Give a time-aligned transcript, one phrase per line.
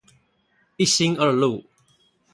[0.77, 1.63] 一心二路